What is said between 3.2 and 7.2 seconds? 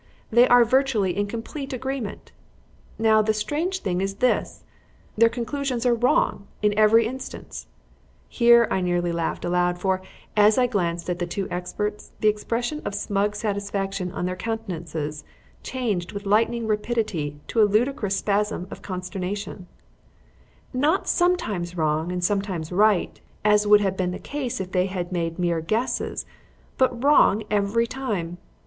the strange thing is this: their conclusions are wrong in every